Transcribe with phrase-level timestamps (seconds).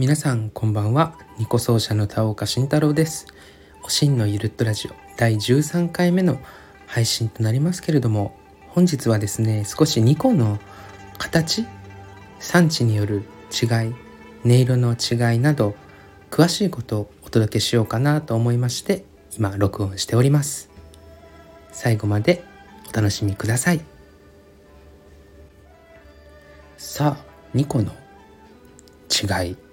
[0.00, 1.14] 皆さんこんばんは。
[1.36, 3.26] ニコ奏者の田岡慎太郎です。
[3.84, 6.40] おしんのゆるっとラジオ第13回目の
[6.86, 8.34] 配信となりますけれども
[8.70, 10.58] 本日はですね少しニコの
[11.18, 11.66] 形
[12.38, 13.94] 産地による違い
[14.42, 15.74] 音色の違いなど
[16.30, 19.04] 詳しいことをお届けしようかなと思いまして
[19.36, 20.70] 今録音しております。
[21.72, 22.42] 最後まで
[22.88, 23.82] お楽しみください。
[26.78, 27.92] さあニコの
[29.10, 29.69] 違い。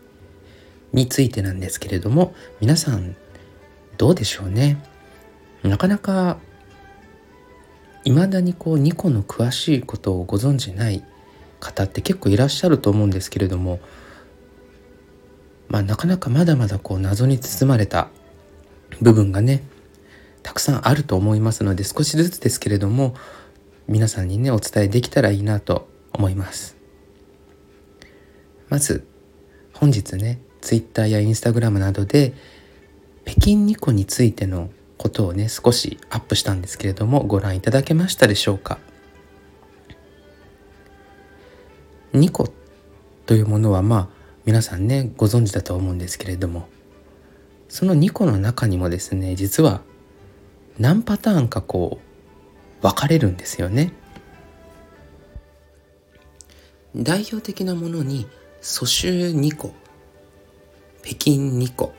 [0.94, 3.16] についてなんですけれども皆さん
[3.98, 4.82] どうでしょうね？
[5.64, 6.38] なかなか
[8.04, 11.04] 未だにこうニコの詳しいことをご存じない
[11.60, 13.80] 方って結構いらっしゃると思うんですけれども
[15.68, 18.10] まあなかなかまだまだこう謎に包まれた
[19.02, 19.64] 部分がね
[20.44, 23.16] たくさんあると思いますので少しずつですけれども
[23.88, 26.78] 皆さんにねお伝えできたらいいなと思います。
[28.70, 29.06] まず
[29.74, 32.34] 本日ね Twitter や Instagram などで
[33.26, 38.78] 北京ニコについてのことをね少しアップしたんですけれどもご覧いただけましたでしょうか
[42.12, 42.50] ニコ
[43.26, 44.08] というものはまあ
[44.44, 46.68] 皆さんねご存知だと思うんですけれども
[47.70, 49.82] その2個の中にもですね実は
[50.80, 52.02] 何パターンかこ
[52.82, 53.92] う分かれるんですよね。
[56.96, 58.28] 代表的なものに
[58.62, 59.74] 蘇州2個
[61.08, 61.94] 北京2個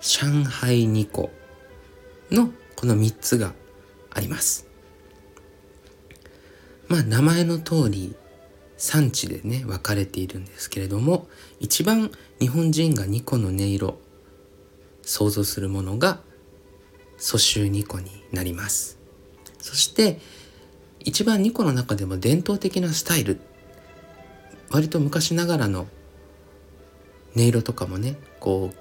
[0.00, 1.28] 上海2個
[2.30, 3.52] のこの3つが
[4.10, 4.66] あります。
[6.88, 8.16] まあ名前の通り
[8.78, 11.28] 産地でね分かれているんですけれども
[11.60, 14.00] 一番日本人が2個の音色
[15.02, 16.20] 想像するものが
[17.18, 18.98] 蘇州2個になります
[19.58, 20.20] そして
[21.00, 23.40] 一番2個の中でも伝統的なスタイル
[24.70, 25.86] 割と昔ながらの
[27.36, 28.76] 音色とかもねこう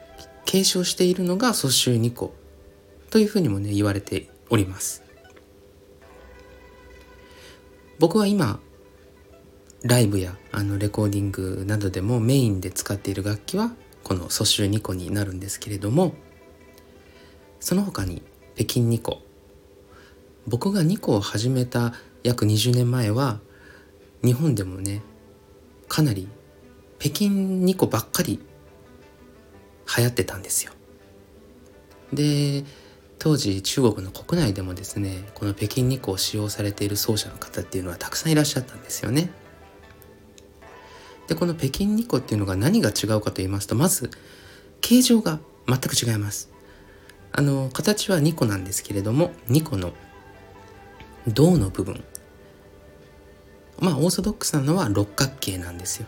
[0.45, 2.33] 継承しているのが蘇州2個
[3.09, 5.03] というふうにもね言われております。
[7.99, 8.59] 僕は今
[9.83, 13.73] ライブやあのレコーディングなどでもメインで使っている楽器は
[14.03, 16.13] この蘇州2個になるんですけれども
[17.59, 18.21] その他に
[18.55, 19.21] 北京2個
[20.47, 21.93] 僕が2個を始めた
[22.23, 23.39] 約20年前は
[24.23, 25.01] 日本でもね
[25.87, 26.27] かなり
[26.99, 28.39] 北京2個ばっかり
[29.97, 30.73] 流行ってたんですよ。
[32.13, 32.63] で
[33.19, 39.29] 当時中国の国内でもですねこの北京2個を使用されている奏者の方っていうのはたくさんいらっしゃったんですよね。
[41.27, 44.11] でこの北京2個っていうのが何が違うかと言いますとまず
[44.81, 46.51] 形状が全く違います
[47.31, 49.93] あの形は2個なんですけれども2個の
[51.27, 52.03] 銅の部分
[53.79, 56.07] まあオーソドックスなのは六角形なんですよ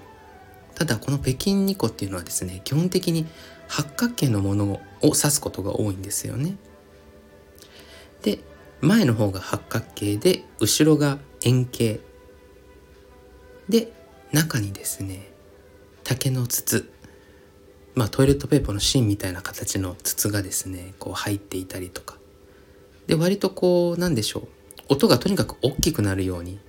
[0.78, 3.26] ただこの北京2個っていうのはですね基本的に
[3.68, 6.56] 八角形のものを指すことが多いんですよね。
[8.22, 8.42] で
[8.80, 12.00] 前の方が八角形で後ろが円形。
[13.68, 13.92] で
[14.32, 15.32] 中にですね
[16.04, 16.88] 竹の筒。
[17.96, 22.20] まあトイレットペーパーの芯みたいな形の筒がですねこう入っていたりとか。
[23.08, 24.48] で割とこうなんでしょう。
[24.90, 26.60] 音がとにかく大きくなるように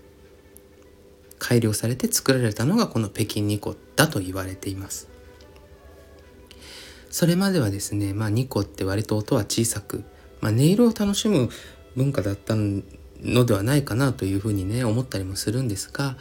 [1.39, 5.09] 改良されて作られたのがこの北京2個だと言われています。
[7.11, 10.05] それまではですねまあ2個って割と音は小さく、
[10.41, 11.49] まあ、音色を楽しむ
[11.97, 16.17] 文化だったのではないかなというふうにね思ったりもするんですが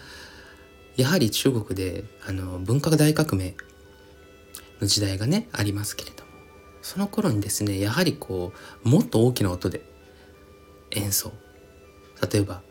[0.95, 3.55] やはり中国であの文化大革命
[4.81, 6.29] の時代がねありますけれども
[6.81, 8.53] その頃にですねやはりこ
[8.85, 9.81] うもっと大きな音で
[10.91, 11.33] 演奏。
[12.31, 12.61] 例えば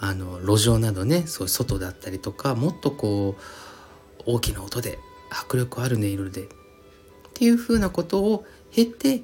[0.00, 4.98] あの路上などねそういう外だったりとかもっとこう大きな音で
[5.30, 6.46] 迫力ある音色でっ
[7.34, 9.22] ていうふうなことを経て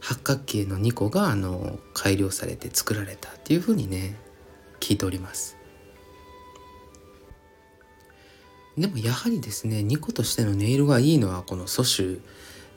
[0.00, 4.16] 八角形の2個があの改良されて作られたっていうふうにね
[4.80, 5.56] 聞いております。
[8.76, 12.20] でもやはりですね2個としての音色がいいのはこの蘇州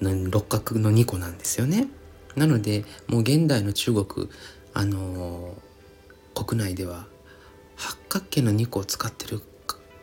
[0.02, 1.88] の六角の2個なんですよね。
[2.36, 4.30] なのでもう現代の中国
[4.74, 7.06] あのー、国内では
[7.82, 9.42] 八角形の2個を使ってる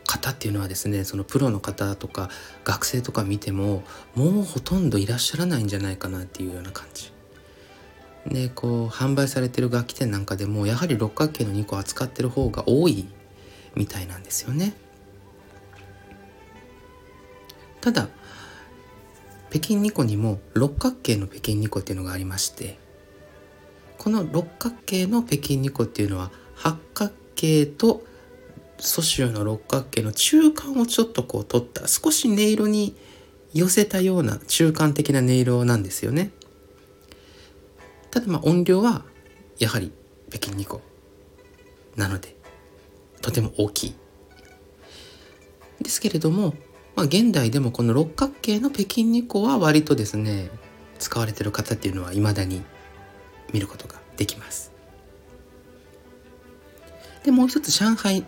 [0.05, 2.29] 方っていうのはですねそのプロの方とか
[2.65, 3.83] 学生とか見ても
[4.15, 7.13] もうほとんどいらっしゃらないんじゃないかなっていうような感じ。
[8.27, 13.07] でこう販売されてる楽器店なんかでもやはり六角形の2個扱ってる方が多い
[13.75, 14.73] みたいなんですよね。
[17.79, 18.09] ただ
[19.49, 22.77] 北京2個にも六角形の北京2個っていうのがありまして
[23.97, 28.03] この六角形の北京2個っていうのは八角形と
[28.79, 32.95] 蘇州の六角形の中間をちょっとこう取った少し音色に
[33.53, 36.31] 寄せたような中間的な音色なんですよね。
[38.11, 39.05] ただまあ音量は
[39.57, 39.91] やはり
[40.29, 40.81] 北京2個
[41.95, 42.35] なので
[43.21, 43.95] とても大きい。
[45.81, 46.55] ですけれども、
[46.97, 50.51] まあ、現代でもこの六角形の北京2個は割とですね
[50.99, 52.61] 使われてる方っていうのは未だに
[53.53, 54.68] 見ることができます。
[57.29, 58.25] でもう一つ上海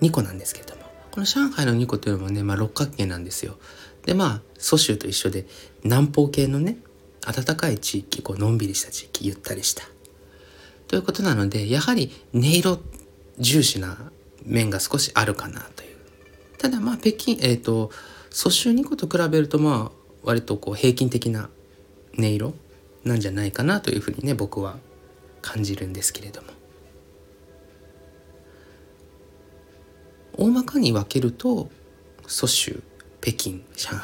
[0.00, 0.82] 2個なんですけれども。
[1.10, 3.56] この上海の2個というのもね、まあ、六角形なんですよ。
[4.06, 5.44] でまあ蘇州と一緒で
[5.82, 6.76] 南方系のね
[7.20, 9.82] 暖かい地域こうのんびりした地域ゆったりした。
[10.86, 12.78] ということなのでやはり音色
[13.38, 13.98] 重視な
[14.46, 15.96] 面が少しあるかなという。
[16.58, 17.90] ただまあ北京えっ、ー、と
[18.30, 21.50] 蘇州2個と比べるとまあ割とこう平均的な
[22.16, 22.54] 音色
[23.02, 24.76] なんじゃないかなというふうにね僕は
[25.40, 26.61] 感じるんですけれども。
[30.36, 31.70] 大まかに分けると
[32.26, 32.82] 蘇州
[33.20, 34.00] 北京上海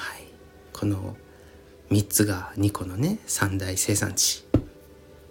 [0.72, 1.16] この
[1.90, 4.44] 3つが2個のね三大生産地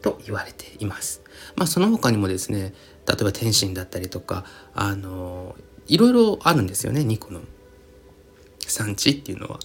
[0.01, 1.21] と言われています。
[1.55, 2.73] まあその他にもですね
[3.07, 5.55] 例えば天津だったりとかあの
[5.87, 7.41] いろいろあるんですよね2個の
[8.59, 9.59] 産地っていうのは。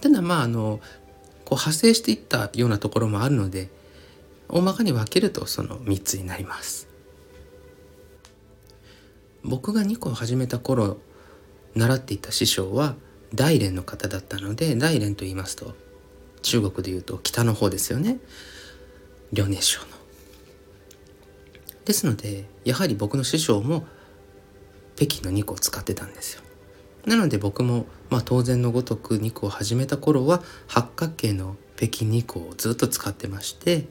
[0.00, 0.80] ただまああの
[1.44, 3.70] こう派生していったようなところもあるので
[4.48, 6.85] 大まかに分けるとその3つになります。
[9.46, 10.98] 僕が2個を始めた頃
[11.76, 12.96] 習っていた師匠は
[13.32, 15.74] 大連の方だったので大連と言いますと
[16.42, 18.18] 中国でいうと北の方ですよね
[19.32, 19.86] 遼寧省の。
[21.84, 23.86] ですのでやはり僕の師匠も
[24.96, 26.42] 北京の2個を使ってたんですよ。
[27.04, 33.86] なので僕も、まあ、当然のごとく2個を始めた頃は八角形の北京2個をずっと使ってまして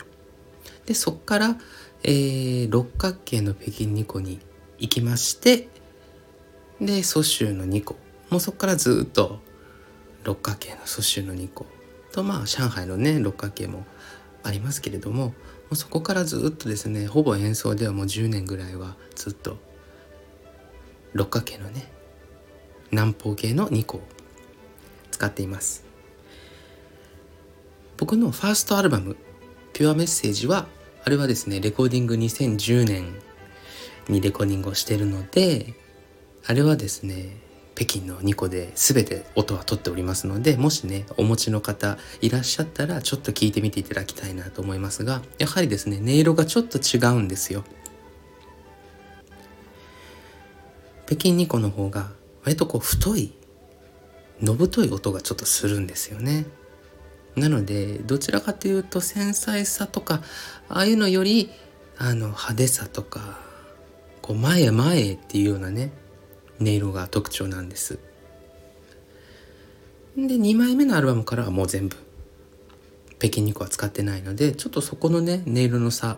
[0.85, 1.55] でそっから、
[2.03, 4.39] えー、六角形の北京2個に
[4.77, 5.69] 行きまして
[6.81, 7.95] で蘇州の2個
[8.29, 9.39] もうそこからずっと
[10.23, 11.65] 六角形の蘇州の2個
[12.11, 13.85] とまあ上海のね六角形も
[14.43, 15.33] ありますけれどもも
[15.71, 19.57] うそこからずっとですねほぼ演奏ではもう10年ぐらいはずっと
[21.13, 21.91] 六角形のね
[22.91, 24.01] 南方形の2個を
[25.11, 25.85] 使っています。
[27.97, 29.15] 僕のファーストアルバム
[29.73, 30.67] 「ピュアメッセージは」
[31.03, 33.15] あれはですねレコーディング2010年
[34.09, 35.73] にレコーディングをしているので
[36.45, 37.37] あれはですね
[37.75, 47.63] 北京の2個で全て音は取っておりますのでもしねお持ちの方いらっしゃったらちょっと聞いてみていただきたいなと思いますがやはりですね音色がちょっと違うんですよ。
[51.05, 52.11] 北京2個の方が
[52.43, 53.33] 割とこう太い
[54.41, 56.45] のぶとい音がちょっとするんですよね。
[57.35, 60.21] なのでどちらかというと繊細さとか
[60.69, 61.51] ああいうのより
[61.97, 63.44] あの派手さとか
[64.25, 65.91] こう前へ前へっていうようなね
[66.59, 67.99] 音色が特徴なんです。
[70.17, 71.95] で2枚目のアルバムからはもう全部
[73.19, 76.17] 北京2個は使ってないのでちょっとそこのね音色の差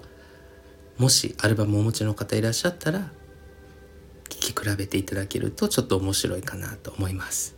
[0.97, 3.11] もしアルバムをお持ちの方いらっしゃったら
[4.29, 7.57] 聴き比べていただけるとちょっと面白いかなと思います。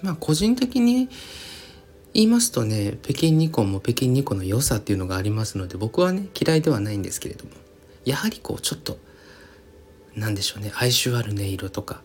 [0.00, 1.08] まあ個人的に
[2.14, 7.50] 言いますとね北京2個も北京2個の良さっていうのがありますので僕はね嫌いではないんですけれども
[8.04, 8.98] やはりこうちょっと
[10.14, 12.02] 何でしょうね哀愁ある音色とか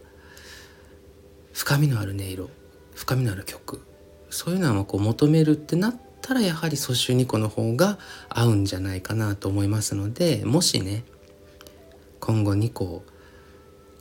[1.53, 2.49] 深みのある音色
[2.95, 3.85] 深みのある曲
[4.31, 7.99] そういうのをこう求めるってなったらやはり蘇州2個の方が
[8.29, 11.03] 合うんじゃないかなと思いますのでもしね
[12.19, 13.03] 今後2個を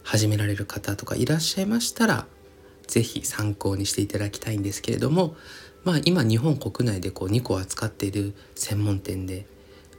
[0.05, 2.27] 始められる方とかいらっしゃいましたら
[2.89, 5.37] 是非参考にしていただきたいんですけれども
[5.85, 9.47] まあ今日本国内でこう2個扱っている専門店で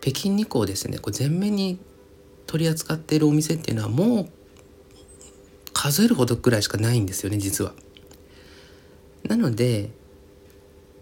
[0.01, 1.79] 北京2個をですねこう全面に
[2.47, 4.29] 取り扱っているお店っていうのはもう
[5.71, 7.73] 数えるほどくらいしかないんですよね実は。
[9.23, 9.91] なので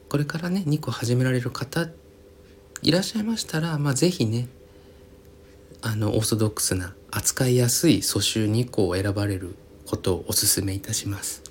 [0.10, 1.88] これからね2個始められる方
[2.82, 4.48] いらっしゃいましたら、まあ、是非ね
[5.82, 11.47] あのオーソドックスな扱いやすい蘇州2個を選ばれることをお勧めいたします。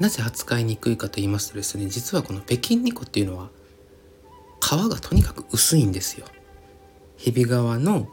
[0.00, 3.50] なぜ扱いにくいかと言いますとですね実はこの北京2個っていうのは
[4.60, 6.26] 皮がとにかく薄いんですよ。
[7.16, 8.08] ひび側の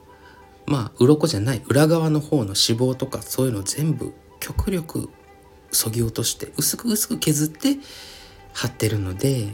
[0.65, 5.09] まあ鱗じゃない裏側の方の脂肪とかそういうのを全部極力
[5.71, 7.77] そぎ落として薄く薄く削って
[8.53, 9.47] 貼ってるので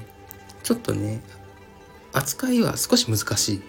[0.63, 1.21] ちょっとね
[2.13, 3.61] 扱いは少し難しい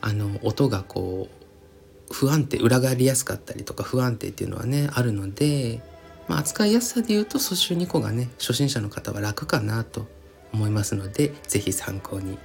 [0.00, 5.80] あの音がこう不安定裏返りやすかったりとか不安定っていうのはねあるので、
[6.30, 10.06] まあ、扱いやすさで言うと蘇州2個がね初心者の方は楽かなと
[10.52, 12.38] 思いますので是非参考に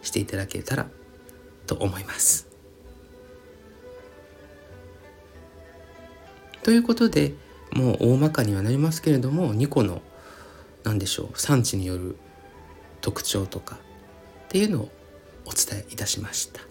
[0.00, 0.86] していただけたら
[1.66, 2.48] と思います。
[6.62, 7.34] ということで
[7.70, 10.00] もう大まかにはなりますけれども2個の
[10.82, 12.16] 何でしょう産地による
[13.02, 13.78] 特徴とかっ
[14.48, 14.88] ていうのを
[15.44, 16.62] お伝えいたしました。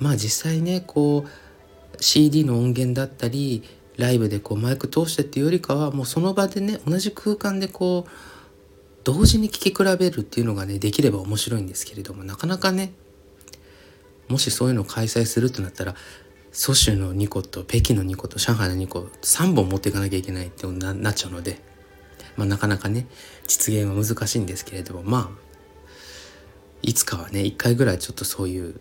[0.00, 8.10] まあ実際ねこう CD の音源だったりライブでこうマイク通してっていうよりかはもうその場でね同じ空間でこう
[9.04, 12.92] 同時に聴き比べるっていうのがねできれば面白いんですけれどもなかなかね
[14.28, 15.94] もしそういうのを開催するとなったら
[16.52, 21.60] 蘇州の2個と北京の2個と上海の2個3本持っていかなきゃいけないってななっちゃうので、
[22.36, 23.06] まあ、なかなかね
[23.46, 25.50] 実現は難しいんですけれどもまあ
[26.82, 28.80] いつかはね1回ぐらいちょっとそういう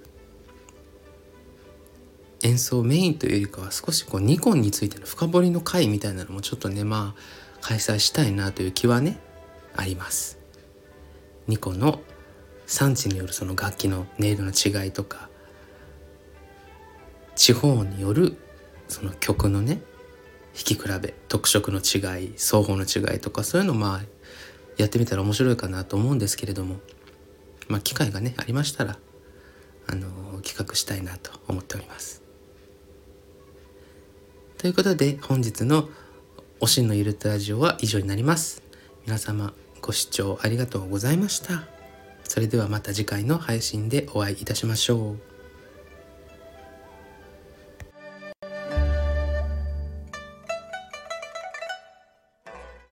[2.41, 7.21] 演奏メインというよりかは少しこうニコンについての深掘りの回みたいなのもちょっとねまあ
[7.61, 9.19] 開催したいなという気はね
[9.75, 10.39] あります。
[11.47, 12.01] ニコンの
[12.65, 15.29] 産地によるその楽器の音色の違いとか
[17.35, 18.37] 地方による
[18.87, 19.81] その曲のね
[20.53, 24.01] 弾き比べ特色の違い奏法の違いとかそういうのまあ
[24.77, 26.75] やってみたら面白いかなと思うんですけれども
[27.67, 28.97] まあ機会がねありましたら
[29.87, 30.07] あの
[30.43, 32.28] 企画したいなと思っております。
[34.59, 35.87] ということで本日の
[36.59, 38.61] 「おしんのゆるとラジオ」は以上になります。
[39.05, 41.63] 皆様ご視聴ありがとうございました。
[42.25, 45.28] それではまた次回の配信でお会いいたしましょう。